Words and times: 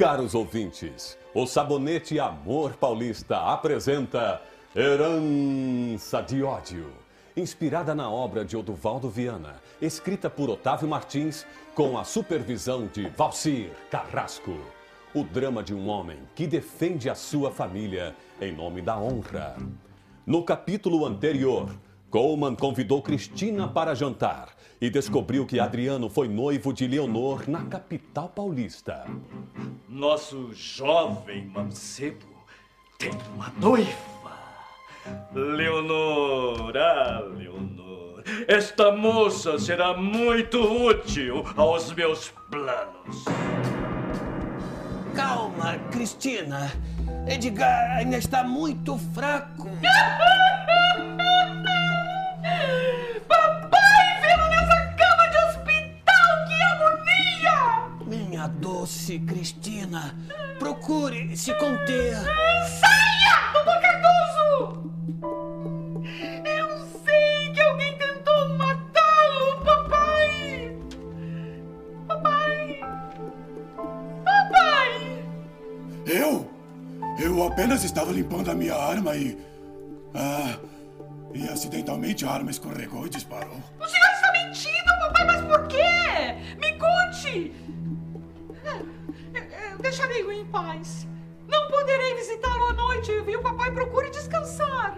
Caros 0.00 0.34
ouvintes, 0.34 1.18
o 1.34 1.44
Sabonete 1.44 2.18
Amor 2.18 2.72
Paulista 2.72 3.36
apresenta 3.36 4.40
Herança 4.74 6.22
de 6.22 6.42
Ódio, 6.42 6.90
inspirada 7.36 7.94
na 7.94 8.10
obra 8.10 8.42
de 8.42 8.56
Oduvaldo 8.56 9.10
Viana, 9.10 9.56
escrita 9.78 10.30
por 10.30 10.48
Otávio 10.48 10.88
Martins, 10.88 11.46
com 11.74 11.98
a 11.98 12.04
supervisão 12.04 12.86
de 12.86 13.10
Valcir 13.10 13.72
Carrasco. 13.90 14.56
O 15.14 15.22
drama 15.22 15.62
de 15.62 15.74
um 15.74 15.86
homem 15.86 16.20
que 16.34 16.46
defende 16.46 17.10
a 17.10 17.14
sua 17.14 17.50
família 17.50 18.16
em 18.40 18.52
nome 18.52 18.80
da 18.80 18.96
honra. 18.96 19.54
No 20.24 20.42
capítulo 20.42 21.04
anterior, 21.04 21.68
Coleman 22.08 22.56
convidou 22.56 23.02
Cristina 23.02 23.68
para 23.68 23.94
jantar 23.94 24.48
e 24.80 24.88
descobriu 24.88 25.44
que 25.44 25.60
Adriano 25.60 26.08
foi 26.08 26.26
noivo 26.26 26.72
de 26.72 26.88
Leonor 26.88 27.46
na 27.46 27.66
capital 27.66 28.30
paulista. 28.30 29.04
Nosso 29.90 30.54
jovem 30.54 31.46
mancebo 31.46 32.24
tem 32.96 33.10
uma 33.34 33.52
noiva. 33.58 33.90
Leonor, 35.34 36.76
ah, 36.76 37.24
Leonor, 37.36 38.22
esta 38.46 38.92
moça 38.92 39.58
será 39.58 39.96
muito 39.96 40.60
útil 40.60 41.44
aos 41.56 41.92
meus 41.92 42.32
planos. 42.48 43.24
Calma, 45.16 45.76
Cristina. 45.90 46.70
Edgar 47.26 47.96
ainda 47.96 48.16
está 48.18 48.44
muito 48.44 48.96
fraco. 49.12 49.68
Minha 58.40 58.48
doce 58.48 59.18
Cristina, 59.18 60.16
procure 60.58 61.36
se 61.36 61.52
conter. 61.56 62.14
Saia, 62.80 63.52
doutor 63.52 63.78
Cardoso! 63.82 64.90
Eu 66.42 66.86
sei 67.04 67.52
que 67.52 67.60
alguém 67.60 67.98
tentou 67.98 68.48
matá-lo, 68.56 69.62
papai! 69.62 70.74
Papai! 72.08 72.80
Papai! 74.24 75.22
Eu? 76.06 76.50
Eu 77.18 77.46
apenas 77.46 77.84
estava 77.84 78.10
limpando 78.10 78.50
a 78.50 78.54
minha 78.54 78.74
arma 78.74 79.16
e. 79.16 79.36
Ah. 80.14 80.58
E 81.34 81.46
acidentalmente 81.46 82.24
a 82.24 82.30
arma 82.30 82.50
escorregou 82.50 83.04
e 83.06 83.10
disparou. 83.10 83.62
O 83.78 83.86
senhor 83.86 84.10
está 84.14 84.32
mentindo, 84.32 84.98
papai, 84.98 85.26
mas 85.26 85.42
por 85.42 85.68
quê? 85.68 86.56
Me 86.58 86.72
conte! 86.78 87.52
Deixarei-o 89.90 90.30
em 90.30 90.44
paz. 90.44 91.08
Não 91.48 91.66
poderei 91.66 92.14
visitá-lo 92.14 92.66
à 92.66 92.72
noite, 92.74 93.10
viu, 93.22 93.42
papai? 93.42 93.72
Procure 93.72 94.08
descansar. 94.08 94.96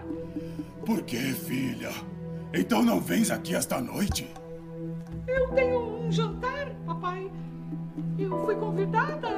Por 0.85 1.01
que, 1.01 1.17
filha? 1.33 1.89
Então 2.53 2.83
não 2.83 3.01
vens 3.01 3.31
aqui 3.31 3.55
esta 3.55 3.81
noite? 3.81 4.31
Eu 5.27 5.49
tenho 5.49 5.79
um 5.79 6.11
jantar, 6.11 6.69
papai. 6.85 7.31
Eu 8.19 8.45
fui 8.45 8.55
convidada. 8.55 9.29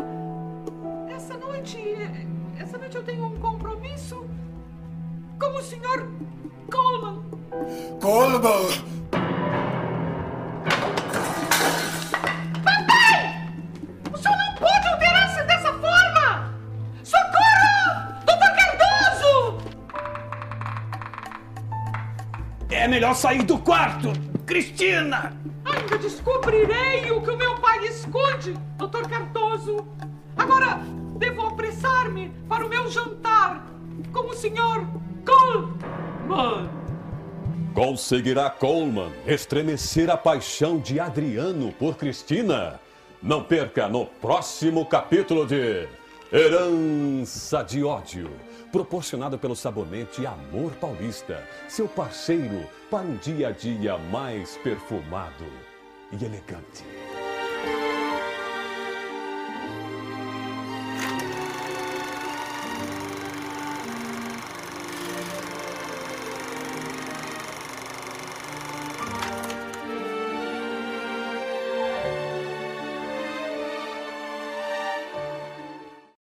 Essa 1.08 1.38
noite. 1.38 1.80
Essa 2.59 2.78
noite 2.78 2.98
eu 2.98 3.03
tenho 3.06 3.26
um 3.26 3.39
compromisso 3.39 4.26
com 5.39 5.58
o 5.58 5.61
senhor 5.61 6.06
Coleman. 6.70 7.23
Coleman! 8.02 8.95
É 22.86 22.88
melhor 22.88 23.16
sair 23.16 23.42
do 23.42 23.58
quarto. 23.58 24.14
Cristina! 24.46 25.36
Ainda 25.66 25.98
descobrirei 25.98 27.10
o 27.10 27.20
que 27.20 27.32
o 27.32 27.36
meu 27.36 27.56
pai 27.56 27.84
esconde, 27.88 28.56
doutor 28.78 29.10
Cardoso. 29.10 29.88
Agora 30.38 30.82
devo 31.18 31.48
apressar-me 31.48 32.32
para 32.48 32.64
o 32.64 32.70
meu 32.70 32.88
jantar 32.88 33.66
com 34.14 34.28
o 34.28 34.36
senhor 34.36 34.88
Coleman. 35.26 36.70
Conseguirá 37.73 38.52
Coleman 38.52 39.12
estremecer 39.26 40.12
a 40.12 40.16
paixão 40.16 40.78
de 40.78 41.00
Adriano 41.00 41.72
por 41.80 41.96
Cristina? 41.96 42.80
Não 43.20 43.44
perca 43.44 43.90
no 43.90 44.06
próximo 44.06 44.86
capítulo 44.86 45.48
de 45.48 45.88
Herança 46.33 47.61
de 47.61 47.83
Ódio, 47.83 48.31
proporcionado 48.71 49.37
pelo 49.37 49.55
sabonete 49.55 50.25
Amor 50.25 50.71
Paulista, 50.81 51.47
seu 51.67 51.87
parceiro 51.87 52.67
para 52.89 53.03
um 53.05 53.15
dia 53.17 53.49
a 53.49 53.52
dia 53.52 53.95
mais 53.97 54.58
perfumado 54.58 55.45
e 56.11 56.25
elegante. 56.25 56.83